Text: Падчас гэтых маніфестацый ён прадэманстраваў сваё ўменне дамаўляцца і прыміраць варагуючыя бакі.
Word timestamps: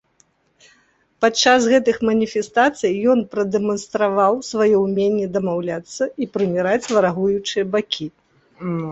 Падчас 1.23 1.65
гэтых 1.73 1.97
маніфестацый 2.07 2.93
ён 3.13 3.19
прадэманстраваў 3.35 4.33
сваё 4.51 4.77
ўменне 4.85 5.27
дамаўляцца 5.35 6.03
і 6.23 6.29
прыміраць 6.39 6.91
варагуючыя 6.95 7.63
бакі. 7.77 8.07